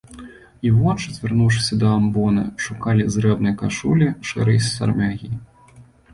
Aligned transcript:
І 0.69 0.69
вочы, 0.77 1.11
звярнуўшыся 1.17 1.77
да 1.83 1.91
амбоны, 1.97 2.47
шукалі 2.69 3.07
зрэбнай 3.17 3.53
кашулі, 3.61 4.09
шэрай 4.33 4.59
сярмягі. 4.71 5.33